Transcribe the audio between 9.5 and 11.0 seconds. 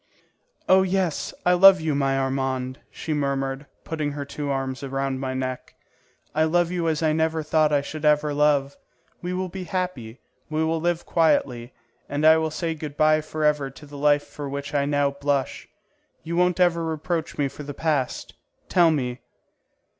happy; we will